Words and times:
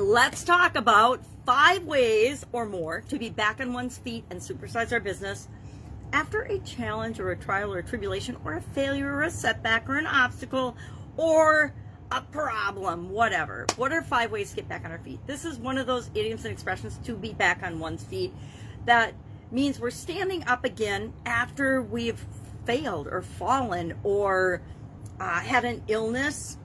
let's 0.00 0.44
talk 0.44 0.76
about 0.76 1.20
five 1.46 1.84
ways 1.84 2.44
or 2.52 2.66
more 2.66 3.00
to 3.08 3.18
be 3.18 3.30
back 3.30 3.60
on 3.60 3.72
one's 3.72 3.96
feet 3.98 4.24
and 4.30 4.40
supersize 4.40 4.92
our 4.92 5.00
business 5.00 5.48
after 6.12 6.42
a 6.42 6.58
challenge 6.60 7.18
or 7.18 7.30
a 7.30 7.36
trial 7.36 7.72
or 7.72 7.78
a 7.78 7.82
tribulation 7.82 8.36
or 8.44 8.54
a 8.54 8.60
failure 8.60 9.12
or 9.12 9.22
a 9.22 9.30
setback 9.30 9.88
or 9.88 9.96
an 9.96 10.06
obstacle 10.06 10.76
or 11.16 11.72
a 12.12 12.20
problem, 12.20 13.10
whatever. 13.10 13.66
What 13.76 13.92
are 13.92 14.02
five 14.02 14.30
ways 14.30 14.50
to 14.50 14.56
get 14.56 14.68
back 14.68 14.84
on 14.84 14.92
our 14.92 14.98
feet? 14.98 15.18
This 15.26 15.44
is 15.44 15.58
one 15.58 15.78
of 15.78 15.86
those 15.86 16.10
idioms 16.14 16.44
and 16.44 16.52
expressions 16.52 16.98
to 17.04 17.14
be 17.14 17.32
back 17.32 17.62
on 17.62 17.78
one's 17.78 18.04
feet 18.04 18.32
that 18.84 19.14
means 19.50 19.80
we're 19.80 19.90
standing 19.90 20.46
up 20.46 20.64
again 20.64 21.12
after 21.24 21.82
we've 21.82 22.24
failed 22.64 23.08
or 23.08 23.22
fallen 23.22 23.94
or 24.02 24.60
uh, 25.20 25.40
had 25.40 25.64
an 25.64 25.82
illness 25.88 26.58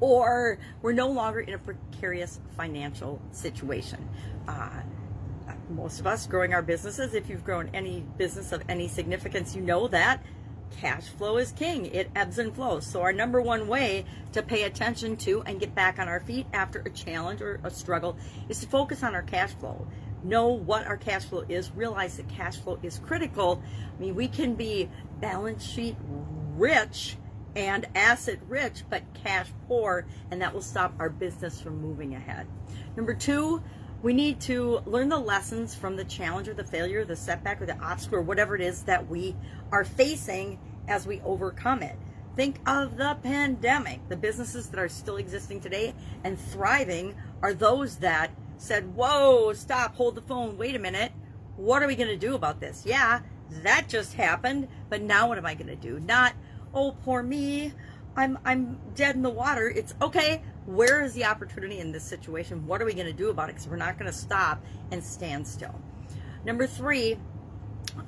or 0.00 0.58
we're 0.82 0.92
no 0.92 1.08
longer 1.08 1.40
in 1.40 1.54
a 1.54 1.58
precarious 2.02 2.40
financial 2.56 3.22
situation. 3.30 4.08
Uh, 4.48 4.82
most 5.70 6.00
of 6.00 6.06
us 6.08 6.26
growing 6.26 6.52
our 6.52 6.60
businesses, 6.60 7.14
if 7.14 7.28
you've 7.28 7.44
grown 7.44 7.70
any 7.72 8.04
business 8.18 8.50
of 8.50 8.60
any 8.68 8.88
significance, 8.88 9.54
you 9.54 9.62
know 9.62 9.86
that 9.86 10.20
cash 10.80 11.04
flow 11.10 11.36
is 11.36 11.52
king. 11.52 11.86
It 11.86 12.10
ebbs 12.16 12.40
and 12.40 12.52
flows. 12.52 12.84
So, 12.84 13.02
our 13.02 13.12
number 13.12 13.40
one 13.40 13.68
way 13.68 14.04
to 14.32 14.42
pay 14.42 14.64
attention 14.64 15.16
to 15.18 15.42
and 15.42 15.60
get 15.60 15.76
back 15.76 16.00
on 16.00 16.08
our 16.08 16.18
feet 16.18 16.46
after 16.52 16.80
a 16.80 16.90
challenge 16.90 17.40
or 17.40 17.60
a 17.62 17.70
struggle 17.70 18.16
is 18.48 18.58
to 18.60 18.66
focus 18.66 19.04
on 19.04 19.14
our 19.14 19.22
cash 19.22 19.54
flow. 19.54 19.86
Know 20.24 20.48
what 20.48 20.84
our 20.88 20.96
cash 20.96 21.26
flow 21.26 21.44
is, 21.48 21.70
realize 21.70 22.16
that 22.16 22.28
cash 22.28 22.56
flow 22.56 22.80
is 22.82 22.98
critical. 22.98 23.62
I 23.96 24.00
mean, 24.00 24.16
we 24.16 24.26
can 24.26 24.56
be 24.56 24.90
balance 25.20 25.64
sheet 25.64 25.94
rich 26.56 27.16
and 27.54 27.86
asset 27.94 28.38
rich, 28.48 28.82
but 28.88 29.02
cash 29.14 29.48
poor, 29.68 30.06
and 30.30 30.40
that 30.42 30.54
will 30.54 30.62
stop 30.62 30.94
our 30.98 31.10
business 31.10 31.60
from 31.60 31.80
moving 31.80 32.14
ahead. 32.14 32.46
Number 32.96 33.14
two, 33.14 33.62
we 34.02 34.12
need 34.12 34.40
to 34.42 34.80
learn 34.84 35.08
the 35.08 35.18
lessons 35.18 35.74
from 35.74 35.96
the 35.96 36.04
challenge 36.04 36.48
or 36.48 36.54
the 36.54 36.64
failure, 36.64 37.04
the 37.04 37.16
setback 37.16 37.62
or 37.62 37.66
the 37.66 37.78
obstacle 37.78 38.18
or 38.18 38.22
whatever 38.22 38.56
it 38.56 38.60
is 38.60 38.82
that 38.82 39.08
we 39.08 39.36
are 39.70 39.84
facing 39.84 40.58
as 40.88 41.06
we 41.06 41.20
overcome 41.20 41.82
it. 41.82 41.96
Think 42.34 42.58
of 42.66 42.96
the 42.96 43.16
pandemic. 43.22 44.08
The 44.08 44.16
businesses 44.16 44.68
that 44.70 44.80
are 44.80 44.88
still 44.88 45.18
existing 45.18 45.60
today 45.60 45.94
and 46.24 46.40
thriving 46.40 47.14
are 47.42 47.54
those 47.54 47.98
that 47.98 48.30
said, 48.56 48.94
Whoa, 48.96 49.52
stop, 49.52 49.94
hold 49.94 50.14
the 50.14 50.22
phone, 50.22 50.56
wait 50.56 50.74
a 50.74 50.78
minute. 50.78 51.12
What 51.56 51.82
are 51.82 51.86
we 51.86 51.94
going 51.94 52.08
to 52.08 52.16
do 52.16 52.34
about 52.34 52.58
this? 52.58 52.84
Yeah, 52.86 53.20
that 53.62 53.88
just 53.88 54.14
happened, 54.14 54.68
but 54.88 55.02
now 55.02 55.28
what 55.28 55.38
am 55.38 55.46
I 55.46 55.54
going 55.54 55.66
to 55.68 55.76
do? 55.76 56.00
Not, 56.00 56.32
oh, 56.74 56.96
poor 57.04 57.22
me. 57.22 57.72
I'm 58.16 58.38
I'm 58.44 58.78
dead 58.94 59.16
in 59.16 59.22
the 59.22 59.30
water. 59.30 59.68
It's 59.68 59.94
okay. 60.00 60.42
Where 60.66 61.02
is 61.02 61.14
the 61.14 61.24
opportunity 61.24 61.78
in 61.78 61.92
this 61.92 62.04
situation? 62.04 62.66
What 62.66 62.82
are 62.82 62.84
we 62.84 62.94
going 62.94 63.06
to 63.06 63.12
do 63.12 63.30
about 63.30 63.48
it? 63.48 63.54
Because 63.54 63.68
we're 63.68 63.76
not 63.76 63.98
going 63.98 64.10
to 64.10 64.16
stop 64.16 64.62
and 64.90 65.02
stand 65.02 65.46
still. 65.46 65.74
Number 66.44 66.66
three, 66.66 67.16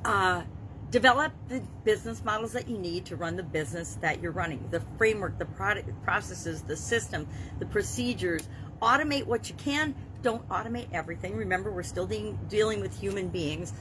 uh, 0.04 0.42
develop 0.90 1.32
the 1.48 1.62
business 1.84 2.24
models 2.24 2.52
that 2.52 2.68
you 2.68 2.78
need 2.78 3.06
to 3.06 3.16
run 3.16 3.36
the 3.36 3.42
business 3.42 3.96
that 4.00 4.22
you're 4.22 4.32
running. 4.32 4.68
The 4.70 4.80
framework, 4.98 5.38
the 5.38 5.46
product, 5.46 5.90
processes, 6.04 6.62
the 6.62 6.76
system, 6.76 7.26
the 7.58 7.66
procedures. 7.66 8.48
Automate 8.82 9.24
what 9.24 9.48
you 9.48 9.54
can. 9.56 9.94
Don't 10.22 10.46
automate 10.48 10.88
everything. 10.92 11.36
Remember, 11.36 11.72
we're 11.72 11.82
still 11.82 12.06
de- 12.06 12.36
dealing 12.48 12.80
with 12.80 12.98
human 12.98 13.28
beings. 13.28 13.72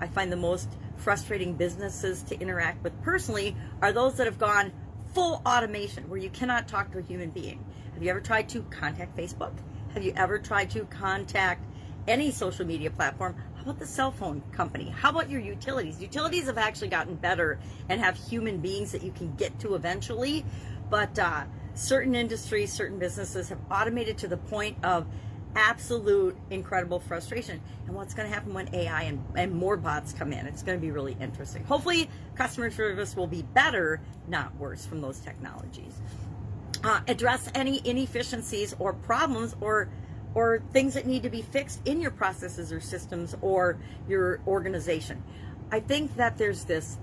I 0.00 0.06
find 0.06 0.30
the 0.30 0.36
most 0.36 0.68
frustrating 0.96 1.54
businesses 1.54 2.22
to 2.24 2.40
interact 2.40 2.82
with 2.82 3.00
personally 3.02 3.56
are 3.82 3.92
those 3.92 4.16
that 4.16 4.26
have 4.26 4.38
gone 4.38 4.72
full 5.14 5.42
automation 5.46 6.08
where 6.08 6.18
you 6.18 6.30
cannot 6.30 6.68
talk 6.68 6.92
to 6.92 6.98
a 6.98 7.02
human 7.02 7.30
being. 7.30 7.64
Have 7.94 8.02
you 8.02 8.10
ever 8.10 8.20
tried 8.20 8.48
to 8.50 8.62
contact 8.64 9.16
Facebook? 9.16 9.52
Have 9.94 10.02
you 10.02 10.12
ever 10.16 10.38
tried 10.38 10.70
to 10.70 10.84
contact 10.84 11.64
any 12.06 12.30
social 12.30 12.66
media 12.66 12.90
platform? 12.90 13.34
How 13.56 13.62
about 13.62 13.78
the 13.78 13.86
cell 13.86 14.10
phone 14.10 14.42
company? 14.52 14.90
How 14.90 15.10
about 15.10 15.30
your 15.30 15.40
utilities? 15.40 16.00
Utilities 16.00 16.46
have 16.46 16.58
actually 16.58 16.88
gotten 16.88 17.14
better 17.14 17.58
and 17.88 18.00
have 18.00 18.16
human 18.16 18.58
beings 18.58 18.92
that 18.92 19.02
you 19.02 19.10
can 19.10 19.34
get 19.36 19.58
to 19.60 19.74
eventually, 19.74 20.44
but 20.90 21.18
uh, 21.18 21.44
certain 21.74 22.14
industries, 22.14 22.72
certain 22.72 22.98
businesses 22.98 23.48
have 23.48 23.58
automated 23.70 24.18
to 24.18 24.28
the 24.28 24.36
point 24.36 24.76
of 24.84 25.06
absolute 25.56 26.36
incredible 26.50 27.00
frustration. 27.00 27.60
And 27.86 27.96
what's 27.96 28.14
going 28.14 28.28
to 28.28 28.34
happen 28.34 28.54
when 28.54 28.72
AI 28.74 29.02
and, 29.02 29.24
and 29.34 29.52
more 29.52 29.76
bots 29.76 30.12
come 30.12 30.32
in? 30.32 30.46
It's 30.46 30.62
going 30.62 30.78
to 30.78 30.80
be 30.80 30.92
really 30.92 31.16
interesting. 31.20 31.64
Hopefully, 31.64 32.08
customer 32.36 32.70
service 32.70 33.16
will 33.16 33.26
be 33.26 33.42
better, 33.42 34.00
not 34.28 34.54
worse, 34.56 34.86
from 34.86 35.00
those 35.00 35.18
technologies. 35.18 35.94
Uh, 36.84 37.00
address 37.08 37.50
any 37.54 37.80
inefficiencies 37.84 38.74
or 38.78 38.92
problems 38.92 39.56
or 39.60 39.88
or 40.34 40.62
things 40.74 40.92
that 40.92 41.06
need 41.06 41.22
to 41.22 41.30
be 41.30 41.40
fixed 41.40 41.80
in 41.86 41.98
your 41.98 42.10
processes 42.10 42.70
or 42.70 42.78
systems 42.78 43.34
or 43.40 43.78
your 44.06 44.38
organization. 44.46 45.22
I 45.72 45.80
think 45.80 46.14
that 46.16 46.36
there's 46.36 46.64
this 46.64 46.98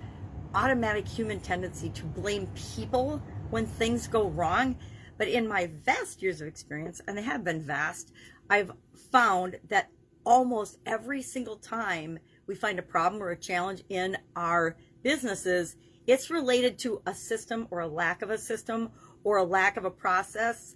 automatic 0.54 1.08
human 1.08 1.40
tendency 1.40 1.90
to 1.90 2.06
blame 2.06 2.48
people 2.76 3.20
when 3.50 3.66
things 3.66 4.08
go 4.08 4.28
wrong. 4.30 4.76
But 5.18 5.28
in 5.28 5.48
my 5.48 5.72
vast 5.84 6.22
years 6.22 6.42
of 6.42 6.48
experience, 6.48 7.02
and 7.08 7.18
they 7.18 7.22
have 7.22 7.44
been 7.44 7.62
vast, 7.62 8.12
I've 8.50 8.72
found 9.12 9.60
that 9.70 9.90
almost 10.26 10.78
every 10.86 11.22
single 11.22 11.58
time 11.58 12.20
we 12.48 12.56
find 12.56 12.80
a 12.80 12.84
problem 12.84 13.22
or 13.22 13.30
a 13.32 13.38
challenge 13.38 13.84
in 13.90 14.18
our 14.36 14.78
businesses, 15.02 15.76
it's 16.08 16.30
related 16.30 16.78
to 16.80 17.02
a 17.06 17.14
system 17.14 17.68
or 17.72 17.80
a 17.80 17.88
lack 17.88 18.22
of 18.22 18.30
a 18.30 18.38
system 18.38 18.92
or 19.24 19.38
a 19.38 19.44
lack 19.44 19.78
of 19.78 19.86
a 19.86 19.92
process, 19.92 20.76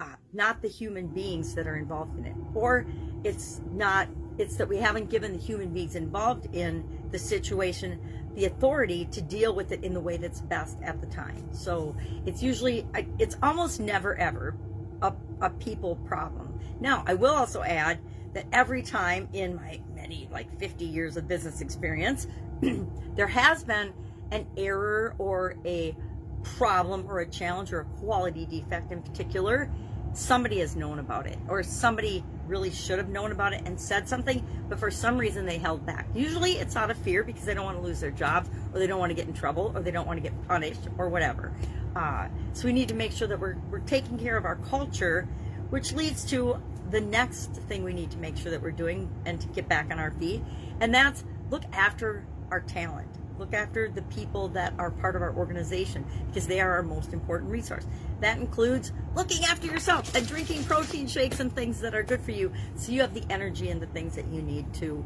uh, 0.00 0.14
not 0.32 0.62
the 0.62 0.68
human 0.68 1.08
beings 1.08 1.54
that 1.54 1.66
are 1.66 1.76
involved 1.76 2.16
in 2.18 2.26
it. 2.26 2.36
Or 2.54 2.86
it's 3.24 3.60
not, 3.72 4.08
it's 4.38 4.56
that 4.56 4.68
we 4.68 4.76
haven't 4.76 5.10
given 5.10 5.32
the 5.32 5.38
human 5.38 5.72
beings 5.72 5.96
involved 5.96 6.54
in 6.54 7.08
the 7.10 7.18
situation 7.18 8.00
the 8.34 8.44
authority 8.44 9.06
to 9.06 9.20
deal 9.20 9.54
with 9.54 9.72
it 9.72 9.82
in 9.82 9.92
the 9.92 10.00
way 10.00 10.16
that's 10.16 10.40
best 10.40 10.78
at 10.84 11.00
the 11.00 11.06
time. 11.08 11.52
So 11.52 11.96
it's 12.26 12.42
usually, 12.42 12.86
it's 13.18 13.36
almost 13.42 13.80
never 13.80 14.16
ever 14.16 14.56
a, 15.02 15.12
a 15.40 15.50
people 15.50 15.96
problem. 15.96 16.58
Now, 16.80 17.04
I 17.06 17.14
will 17.14 17.34
also 17.34 17.62
add 17.62 18.00
that 18.34 18.46
every 18.52 18.82
time 18.82 19.28
in 19.32 19.56
my 19.56 19.80
many, 19.94 20.28
like 20.30 20.58
50 20.58 20.84
years 20.84 21.16
of 21.16 21.26
business 21.28 21.60
experience, 21.60 22.26
there 23.16 23.26
has 23.26 23.64
been 23.64 23.92
an 24.30 24.46
error 24.56 25.14
or 25.18 25.56
a 25.64 25.96
problem 26.42 27.06
or 27.08 27.20
a 27.20 27.26
challenge 27.26 27.72
or 27.72 27.80
a 27.80 27.84
quality 27.84 28.46
defect 28.46 28.92
in 28.92 29.02
particular. 29.02 29.70
Somebody 30.12 30.58
has 30.58 30.74
known 30.74 30.98
about 30.98 31.26
it, 31.26 31.38
or 31.48 31.62
somebody 31.62 32.24
really 32.46 32.70
should 32.70 32.98
have 32.98 33.08
known 33.08 33.30
about 33.30 33.52
it 33.52 33.62
and 33.64 33.80
said 33.80 34.08
something, 34.08 34.44
but 34.68 34.78
for 34.78 34.90
some 34.90 35.16
reason 35.16 35.46
they 35.46 35.56
held 35.56 35.86
back. 35.86 36.08
Usually 36.14 36.52
it's 36.52 36.74
out 36.74 36.90
of 36.90 36.96
fear 36.98 37.22
because 37.22 37.44
they 37.44 37.54
don't 37.54 37.64
want 37.64 37.78
to 37.78 37.82
lose 37.82 38.00
their 38.00 38.10
jobs, 38.10 38.50
or 38.72 38.80
they 38.80 38.88
don't 38.88 38.98
want 38.98 39.10
to 39.10 39.14
get 39.14 39.28
in 39.28 39.34
trouble, 39.34 39.70
or 39.72 39.82
they 39.82 39.92
don't 39.92 40.08
want 40.08 40.16
to 40.16 40.22
get 40.22 40.48
punished, 40.48 40.80
or 40.98 41.08
whatever. 41.08 41.52
Uh, 41.96 42.28
so 42.52 42.66
we 42.66 42.72
need 42.72 42.88
to 42.88 42.94
make 42.94 43.12
sure 43.12 43.28
that 43.28 43.40
we're, 43.40 43.56
we're 43.70 43.80
taking 43.80 44.18
care 44.18 44.36
of 44.36 44.44
our 44.44 44.56
culture, 44.56 45.28
which 45.70 45.92
leads 45.92 46.24
to 46.30 46.56
the 46.90 47.00
next 47.00 47.52
thing 47.68 47.84
we 47.84 47.92
need 47.92 48.10
to 48.10 48.18
make 48.18 48.36
sure 48.36 48.50
that 48.50 48.62
we're 48.62 48.70
doing 48.70 49.10
and 49.24 49.40
to 49.40 49.46
get 49.48 49.68
back 49.68 49.90
on 49.90 49.98
our 49.98 50.10
feet. 50.12 50.42
And 50.80 50.94
that's 50.94 51.24
look 51.50 51.62
after 51.72 52.24
our 52.50 52.60
talent. 52.60 53.08
Look 53.38 53.54
after 53.54 53.88
the 53.88 54.02
people 54.02 54.48
that 54.48 54.74
are 54.78 54.90
part 54.90 55.16
of 55.16 55.22
our 55.22 55.34
organization 55.34 56.04
because 56.26 56.46
they 56.46 56.60
are 56.60 56.72
our 56.72 56.82
most 56.82 57.12
important 57.12 57.50
resource. 57.50 57.86
That 58.20 58.38
includes 58.38 58.92
looking 59.14 59.44
after 59.44 59.66
yourself 59.66 60.14
and 60.14 60.26
drinking 60.28 60.64
protein 60.64 61.06
shakes 61.06 61.40
and 61.40 61.54
things 61.54 61.80
that 61.80 61.94
are 61.94 62.02
good 62.02 62.20
for 62.20 62.32
you 62.32 62.52
so 62.74 62.92
you 62.92 63.00
have 63.00 63.14
the 63.14 63.24
energy 63.30 63.70
and 63.70 63.80
the 63.80 63.86
things 63.86 64.14
that 64.16 64.26
you 64.26 64.42
need 64.42 64.72
to 64.74 65.04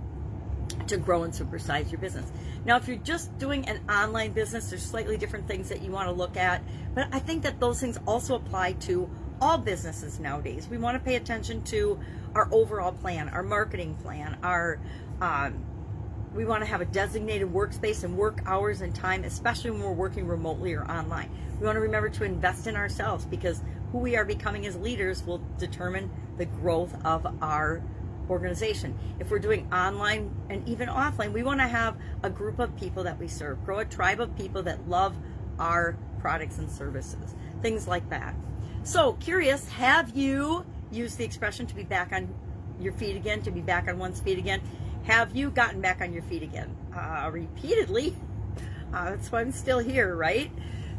to 0.89 0.97
grow 0.97 1.23
and 1.25 1.33
supersize 1.33 1.91
your 1.91 2.01
business. 2.01 2.31
Now, 2.65 2.77
if 2.77 2.89
you're 2.89 2.97
just 2.99 3.37
doing 3.39 3.69
an 3.69 3.81
online 3.91 4.33
business, 4.33 4.71
there's 4.71 4.83
slightly 4.83 5.17
different 5.17 5.47
things 5.47 5.69
that 5.69 5.83
you 5.83 5.91
want 5.91 6.09
to 6.09 6.13
look 6.13 6.37
at, 6.37 6.63
but 6.95 7.09
I 7.13 7.19
think 7.19 7.43
that 7.43 7.61
those 7.61 7.81
things 7.81 7.99
also 8.07 8.37
apply 8.37 8.73
to 8.73 9.11
all 9.41 9.59
businesses 9.59 10.21
nowadays. 10.21 10.69
We 10.69 10.79
want 10.79 10.97
to 10.97 11.05
pay 11.05 11.17
attention 11.17 11.63
to 11.65 11.99
our 12.35 12.49
overall 12.53 12.93
plan, 12.93 13.29
our 13.29 13.43
marketing 13.43 13.95
plan, 13.97 14.39
our 14.43 14.79
um, 15.21 15.65
we 16.35 16.45
want 16.45 16.65
to 16.65 16.67
have 16.69 16.81
a 16.81 16.85
designated 16.85 17.53
workspace 17.53 18.03
and 18.03 18.17
work 18.17 18.43
hours 18.45 18.81
and 18.81 18.93
time, 18.93 19.23
especially 19.23 19.71
when 19.71 19.83
we're 19.83 19.93
working 19.93 20.27
remotely 20.27 20.75
or 20.75 20.85
online. 20.91 21.31
We 21.61 21.67
want 21.67 21.77
to 21.77 21.81
remember 21.81 22.09
to 22.09 22.25
invest 22.25 22.67
in 22.67 22.75
ourselves 22.75 23.25
because 23.25 23.63
who 23.93 23.99
we 23.99 24.17
are 24.17 24.25
becoming 24.25 24.67
as 24.67 24.75
leaders 24.77 25.25
will 25.25 25.41
determine 25.59 26.11
the 26.37 26.47
growth 26.47 26.93
of 27.05 27.25
our 27.41 27.83
organization. 28.29 28.97
If 29.19 29.31
we're 29.31 29.39
doing 29.39 29.73
online 29.73 30.35
and 30.49 30.67
even 30.69 30.89
offline, 30.89 31.33
we 31.33 31.43
want 31.43 31.61
to 31.61 31.67
have 31.67 31.97
a 32.23 32.31
group 32.31 32.59
of 32.59 32.75
people 32.77 33.05
that 33.05 33.19
we 33.19 33.29
serve, 33.29 33.65
grow 33.65 33.81
a 33.81 33.85
tribe 33.85 34.21
of 34.21 34.37
people 34.37 34.63
that 34.65 34.89
love 34.89 35.17
our 35.59 35.97
products 36.19 36.59
and 36.59 36.71
services, 36.71 37.35
things 37.63 37.87
like 37.87 38.09
that. 38.11 38.35
So, 38.83 39.15
curious, 39.15 39.69
have 39.69 40.17
you 40.17 40.65
used 40.91 41.19
the 41.19 41.25
expression 41.25 41.67
to 41.67 41.75
be 41.75 41.85
back 41.85 42.13
on 42.13 42.35
your 42.81 42.93
feet 42.95 43.17
again, 43.17 43.43
to 43.43 43.51
be 43.51 43.61
back 43.61 43.89
on 43.89 43.99
one's 43.99 44.21
feet 44.21 44.39
again? 44.39 44.61
Have 45.05 45.37
you 45.37 45.51
gotten 45.51 45.81
back 45.81 46.01
on 46.01 46.13
your 46.13 46.23
feet 46.23 46.43
again? 46.43 46.75
Uh, 46.95 47.31
repeatedly. 47.33 48.17
Uh, 48.93 49.11
that's 49.11 49.31
why 49.33 49.41
I'm 49.41 49.53
still 49.53 49.79
here, 49.81 50.15
right? 50.15 50.51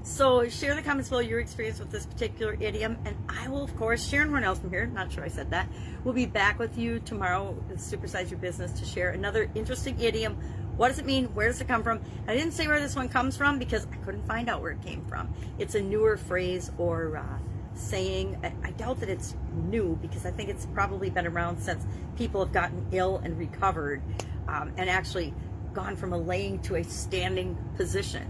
So 0.06 0.48
share 0.48 0.76
the 0.76 0.84
comments 0.84 1.10
below 1.10 1.22
your 1.22 1.40
experience 1.40 1.80
with 1.80 1.90
this 1.90 2.06
particular 2.06 2.56
idiom, 2.60 2.96
and 3.06 3.18
I 3.28 3.50
will, 3.50 3.64
of 3.64 3.76
course, 3.76 4.08
Sharon 4.08 4.30
Hornell 4.30 4.56
from 4.56 4.70
here. 4.70 4.86
Not 4.86 5.12
sure 5.12 5.24
I 5.24 5.30
said 5.30 5.50
that. 5.50 5.68
We'll 6.04 6.14
be 6.14 6.28
back 6.28 6.60
with 6.60 6.78
you 6.78 7.00
tomorrow 7.00 7.58
with 7.68 7.80
Supersize 7.80 8.30
Your 8.30 8.38
Business 8.38 8.72
to 8.80 8.86
share 8.86 9.10
another 9.10 9.50
interesting 9.56 10.00
idiom. 10.00 10.36
What 10.78 10.90
does 10.90 11.00
it 11.00 11.08
mean? 11.08 11.26
Where 11.34 11.48
does 11.48 11.60
it 11.60 11.68
come 11.68 11.82
from? 11.82 12.02
I 12.28 12.36
didn't 12.36 12.54
say 12.54 12.68
where 12.68 12.80
this 12.80 12.96
one 12.96 13.10
comes 13.10 13.36
from 13.36 13.58
because 13.58 13.88
I 13.92 13.96
couldn't 14.06 14.28
find 14.28 14.48
out 14.48 14.62
where 14.62 14.74
it 14.74 14.84
came 14.84 15.04
from. 15.06 15.34
It's 15.58 15.74
a 15.74 15.82
newer 15.82 16.18
phrase 16.18 16.70
or 16.78 17.18
uh, 17.18 17.40
saying. 17.74 18.38
I, 18.64 18.72
doubt 18.74 19.00
that 19.00 19.10
it's 19.10 19.36
new 19.54 19.98
because 20.04 20.28
I 20.28 20.32
think 20.32 20.50
it's 20.50 20.68
probably 20.68 21.10
been 21.10 21.26
around 21.26 21.60
since 21.60 21.84
people 22.16 22.44
have 22.44 22.54
gotten 22.54 22.86
ill 22.92 23.22
and 23.24 23.40
recovered 23.40 24.04
um, 24.48 24.72
and 24.78 24.88
actually 24.88 25.34
gone 25.74 25.96
from 25.96 26.14
a 26.14 26.18
laying 26.18 26.60
to 26.60 26.76
a 26.76 26.84
standing 26.84 27.58
position. 27.76 28.28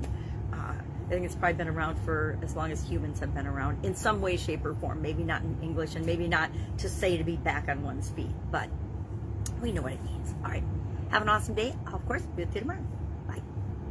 I 1.06 1.10
think 1.10 1.25
it's 1.25 1.36
probably 1.36 1.54
been 1.54 1.68
around 1.68 1.98
for 2.00 2.38
as 2.42 2.56
long 2.56 2.72
as 2.72 2.84
humans 2.84 3.19
have 3.19 3.34
been 3.36 3.46
around 3.46 3.86
in 3.86 3.96
some 3.96 4.22
way, 4.22 4.38
shape, 4.38 4.66
or 4.66 4.74
form. 4.75 5.02
Maybe 5.02 5.24
not 5.24 5.44
in 5.44 5.57
English 5.62 5.96
and 5.96 6.06
maybe 6.06 6.28
not 6.28 6.50
to 6.80 6.90
say 6.90 7.18
to 7.18 7.24
be 7.24 7.36
back 7.38 7.69
on 7.69 7.84
one's 7.84 8.10
feet, 8.10 8.31
but 8.52 8.69
we 9.62 9.72
know 9.72 9.84
what 9.84 9.94
it 9.94 10.04
means. 10.04 10.34
All 10.44 10.50
right. 10.50 10.63
Have 11.12 11.22
an 11.22 11.30
awesome 11.30 11.54
day. 11.54 11.75
Of 11.94 12.06
course, 12.07 12.24
be 12.36 12.44
with 12.44 12.56
you 12.56 12.62
tomorrow. 12.62 12.84